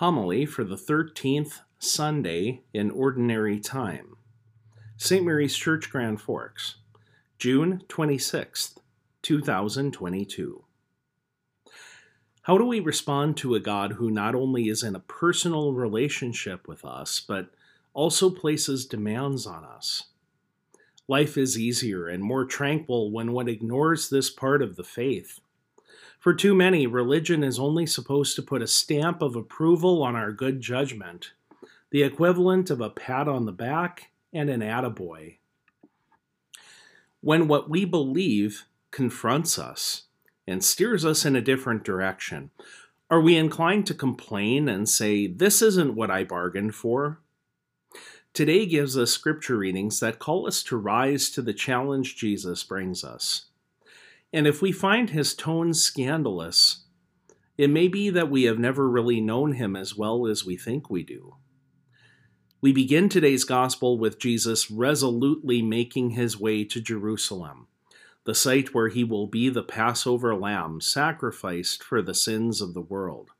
[0.00, 4.16] Homily for the 13th Sunday in Ordinary Time.
[4.96, 5.22] St.
[5.22, 6.76] Mary's Church, Grand Forks,
[7.38, 8.78] June 26,
[9.20, 10.64] 2022.
[12.44, 16.66] How do we respond to a God who not only is in a personal relationship
[16.66, 17.50] with us, but
[17.92, 20.04] also places demands on us?
[21.08, 25.40] Life is easier and more tranquil when one ignores this part of the faith.
[26.20, 30.32] For too many, religion is only supposed to put a stamp of approval on our
[30.32, 31.32] good judgment,
[31.90, 35.38] the equivalent of a pat on the back and an attaboy.
[37.22, 40.02] When what we believe confronts us
[40.46, 42.50] and steers us in a different direction,
[43.10, 47.18] are we inclined to complain and say, This isn't what I bargained for?
[48.34, 53.02] Today gives us scripture readings that call us to rise to the challenge Jesus brings
[53.02, 53.46] us.
[54.32, 56.84] And if we find his tone scandalous,
[57.58, 60.88] it may be that we have never really known him as well as we think
[60.88, 61.36] we do.
[62.60, 67.66] We begin today's gospel with Jesus resolutely making his way to Jerusalem,
[68.24, 72.80] the site where he will be the Passover lamb sacrificed for the sins of the
[72.80, 73.30] world.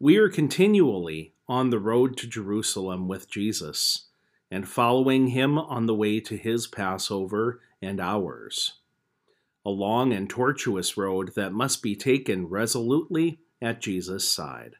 [0.00, 4.08] We are continually on the road to Jerusalem with Jesus
[4.50, 8.80] and following him on the way to his Passover and ours
[9.64, 14.76] a long and tortuous road that must be taken resolutely at Jesus' side.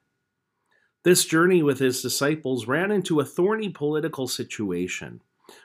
[1.04, 5.20] This journey with his disciples ran into a thorny political situation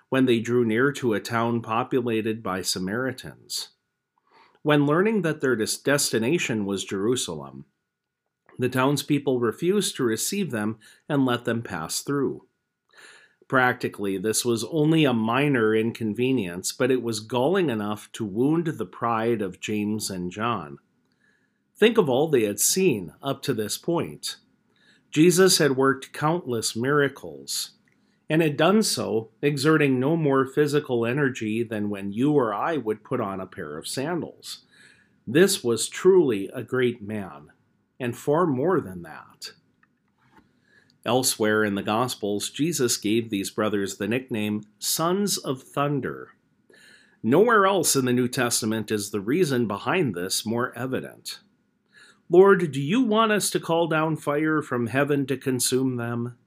[0.10, 3.70] when they drew near to a town populated by Samaritans.
[4.62, 7.66] When learning that their destination was Jerusalem,
[8.58, 12.49] the townspeople refused to receive them and let them pass through.
[13.50, 18.86] Practically, this was only a minor inconvenience, but it was galling enough to wound the
[18.86, 20.78] pride of James and John.
[21.76, 24.36] Think of all they had seen up to this point.
[25.10, 27.72] Jesus had worked countless miracles,
[28.30, 33.04] and had done so exerting no more physical energy than when you or I would
[33.04, 34.60] put on a pair of sandals.
[35.26, 37.48] This was truly a great man,
[38.00, 39.54] and far more than that.
[41.10, 46.36] Elsewhere in the Gospels, Jesus gave these brothers the nickname Sons of Thunder.
[47.24, 51.40] Nowhere else in the New Testament is the reason behind this more evident.
[52.30, 56.38] Lord, do you want us to call down fire from heaven to consume them?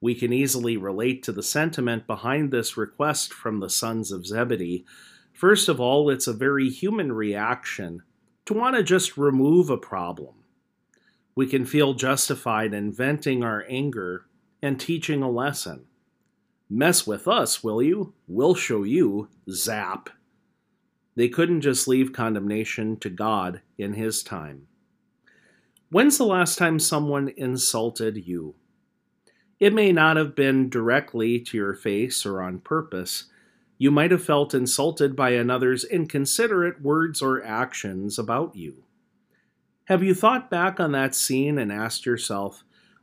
[0.00, 4.84] We can easily relate to the sentiment behind this request from the sons of Zebedee.
[5.32, 8.04] First of all, it's a very human reaction
[8.44, 10.39] to want to just remove a problem
[11.40, 14.26] we can feel justified in venting our anger
[14.60, 15.86] and teaching a lesson.
[16.68, 18.12] Mess with us, will you?
[18.28, 19.30] We'll show you.
[19.50, 20.10] Zap.
[21.16, 24.66] They couldn't just leave condemnation to God in His time.
[25.88, 28.54] When's the last time someone insulted you?
[29.58, 33.30] It may not have been directly to your face or on purpose.
[33.78, 38.84] You might have felt insulted by another's inconsiderate words or actions about you.
[39.90, 42.62] Have you thought back on that scene and asked yourself,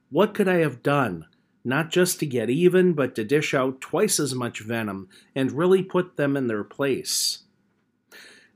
[0.09, 1.25] what could I have done,
[1.65, 5.83] not just to get even, but to dish out twice as much venom and really
[5.83, 7.39] put them in their place?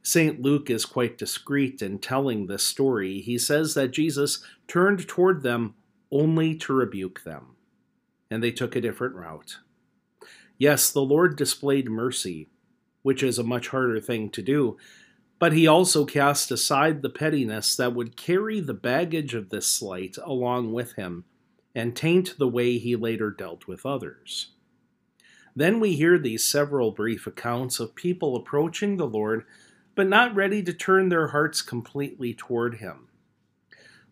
[0.02, 0.42] St.
[0.42, 3.20] Luke is quite discreet in telling this story.
[3.20, 5.76] He says that Jesus turned toward them
[6.10, 7.58] only to rebuke them,
[8.30, 9.58] and they took a different route.
[10.58, 12.48] Yes, the Lord displayed mercy,
[13.02, 14.78] which is a much harder thing to do,
[15.42, 20.16] but he also cast aside the pettiness that would carry the baggage of this slight
[20.24, 21.26] along with him
[21.74, 24.52] and taint the way he later dealt with others.
[25.56, 29.44] Then we hear these several brief accounts of people approaching the Lord,
[29.96, 33.08] but not ready to turn their hearts completely toward him.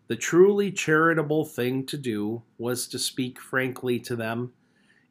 [0.08, 4.52] The truly charitable thing to do was to speak frankly to them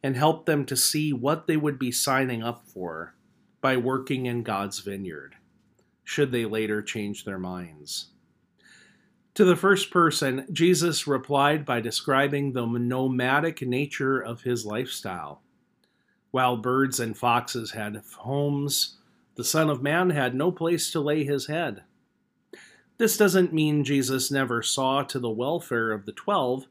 [0.02, 3.14] and help them to see what they would be signing up for
[3.62, 5.36] by working in God's vineyard
[6.10, 8.08] should they later change their minds.
[9.34, 15.40] To the first person, Jesus replied by describing the nomadic nature of his lifestyle.
[16.32, 18.96] While birds and foxes had homes,
[19.36, 21.84] the Son of Man had no place to lay his head.
[22.98, 26.66] This doesn't mean Jesus never saw to the welfare of the twelve.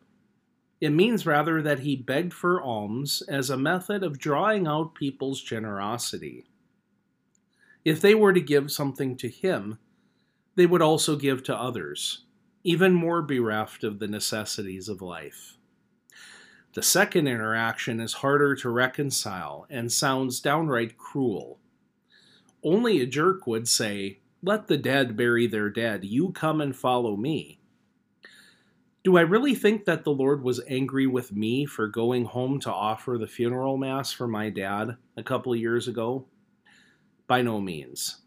[0.82, 5.42] It means rather that he begged for alms as a method of drawing out people's
[5.42, 6.44] generosity.
[7.86, 9.80] If they were to give something to him,
[10.56, 12.26] they would also give to others,
[12.64, 15.58] even more bereft of the necessities of life.
[16.74, 21.60] The second interaction is harder to reconcile and sounds downright cruel.
[22.64, 27.16] Only a jerk would say, Let the dead bury their dead, you come and follow
[27.16, 27.60] me.
[29.04, 32.72] Do I really think that the Lord was angry with me for going home to
[32.72, 36.26] offer the funeral mass for my dad a couple of years ago?
[37.30, 38.24] By no means.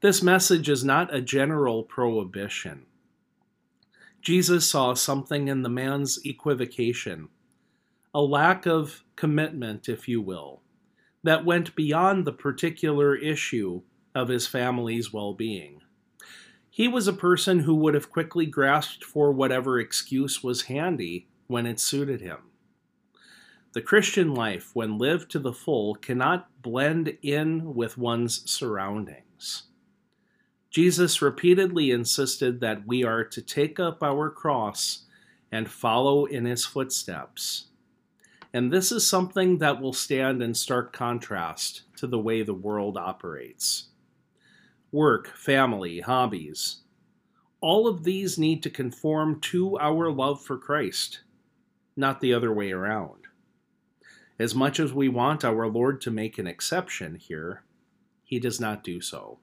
[0.00, 2.86] This message is not a general prohibition.
[4.22, 7.28] Jesus saw something in the man's equivocation,
[8.14, 10.62] a lack of commitment, if you will,
[11.24, 13.82] that went beyond the particular issue
[14.14, 15.82] of his family's well being.
[16.70, 21.66] He was a person who would have quickly grasped for whatever excuse was handy when
[21.66, 22.38] it suited him.
[23.76, 29.64] The Christian life, when lived to the full, cannot blend in with one's surroundings.
[30.70, 35.04] Jesus repeatedly insisted that we are to take up our cross
[35.52, 37.66] and follow in his footsteps.
[38.50, 42.96] And this is something that will stand in stark contrast to the way the world
[42.96, 43.88] operates
[44.90, 46.76] work, family, hobbies.
[47.60, 51.20] All of these need to conform to our love for Christ,
[51.94, 53.25] not the other way around.
[54.38, 57.62] As much as we want our Lord to make an exception here,
[58.22, 59.38] he does not do so.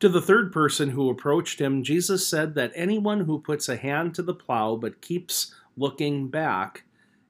[0.00, 4.14] To the third person who approached him, Jesus said that anyone who puts a hand
[4.14, 6.84] to the plow but keeps looking back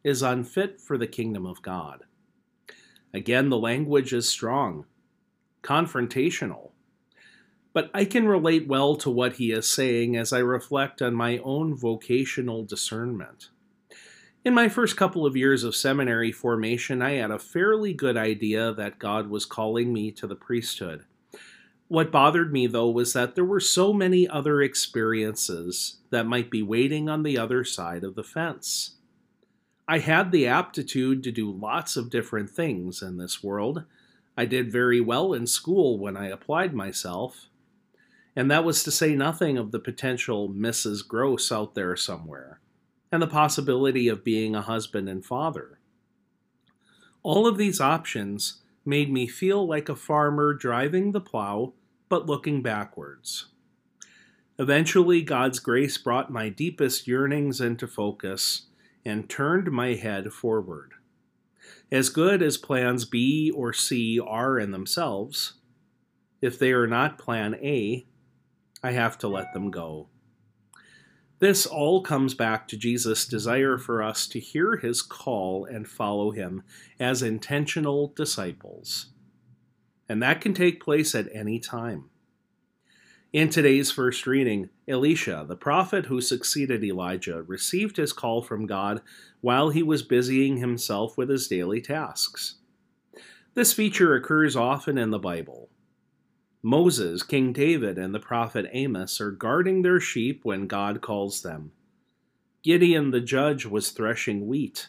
[0.05, 2.05] is unfit for the kingdom of God.
[3.13, 4.87] Again, the language is strong,
[5.63, 6.71] confrontational.
[7.73, 11.39] But I can relate well to what he is saying as I reflect on my
[11.39, 13.51] own vocational discernment.
[14.43, 18.73] In my first couple of years of seminary formation, I had a fairly good idea
[18.73, 21.05] that God was calling me to the priesthood.
[21.89, 26.63] What bothered me, though, was that there were so many other experiences that might be
[26.63, 28.97] waiting on the other side of the fence.
[29.87, 33.85] I had the aptitude to do lots of different things in this world.
[34.39, 37.51] I did very well in school when I applied myself,
[38.35, 41.07] and that was to say nothing of the potential Mrs.
[41.07, 42.61] Gross out there somewhere,
[43.13, 45.79] and the possibility of being a husband and father.
[47.23, 51.75] All of these options made me feel like a farmer driving the plow
[52.09, 53.47] but looking backwards.
[54.59, 58.67] Eventually, God's grace brought my deepest yearnings into focus
[59.07, 60.93] and turned my head forward.
[61.91, 65.55] As good as plans B or C are in themselves,
[66.43, 68.07] if they are not plan A,
[68.83, 70.10] I have to let them go.
[71.41, 76.33] This all comes back to Jesus' desire for us to hear his call and follow
[76.33, 76.63] him
[77.01, 79.07] as intentional disciples.
[80.07, 82.11] And that can take place at any time.
[83.33, 89.01] In today's first reading, Elisha, the prophet who succeeded Elijah, received his call from God
[89.41, 92.57] while he was busying himself with his daily tasks.
[93.55, 95.71] This feature occurs often in the Bible,
[96.63, 101.73] Moses, King David, and the prophet Amos are guarding their sheep when God calls them.
[102.63, 104.89] Gideon the judge was threshing wheat.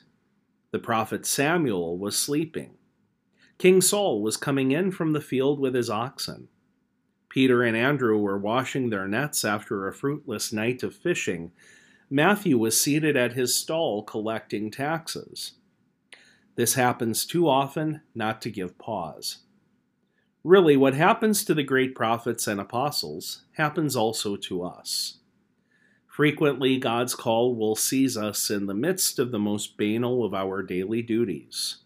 [0.71, 2.75] The prophet Samuel was sleeping.
[3.57, 6.49] King Saul was coming in from the field with his oxen.
[7.29, 11.51] Peter and Andrew were washing their nets after a fruitless night of fishing.
[12.09, 15.53] Matthew was seated at his stall collecting taxes.
[16.55, 19.37] This happens too often not to give pause.
[20.43, 25.19] Really, what happens to the great prophets and apostles happens also to us.
[26.07, 30.63] Frequently, God's call will seize us in the midst of the most banal of our
[30.63, 31.77] daily duties.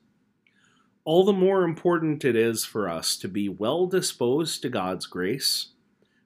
[1.04, 5.74] All the more important it is for us to be well disposed to God's grace,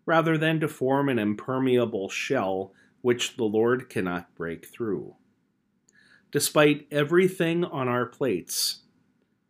[0.05, 5.15] rather than to form an impermeable shell which the Lord cannot break through.
[6.31, 8.81] Despite everything on our plates,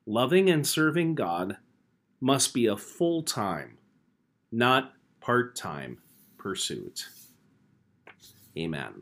[0.05, 1.57] loving and serving God
[2.21, 3.77] must be a full time,
[4.51, 5.99] not part time
[6.37, 7.07] pursuit.
[8.57, 9.01] Amen.